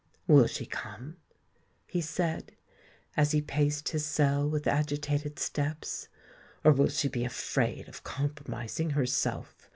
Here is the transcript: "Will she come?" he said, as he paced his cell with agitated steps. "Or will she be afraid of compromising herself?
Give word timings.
"Will 0.25 0.47
she 0.47 0.65
come?" 0.65 1.17
he 1.85 2.01
said, 2.01 2.53
as 3.15 3.33
he 3.33 3.39
paced 3.43 3.89
his 3.89 4.03
cell 4.03 4.49
with 4.49 4.65
agitated 4.65 5.37
steps. 5.37 6.07
"Or 6.63 6.71
will 6.71 6.89
she 6.89 7.07
be 7.07 7.23
afraid 7.23 7.87
of 7.87 8.03
compromising 8.03 8.89
herself? 8.97 9.69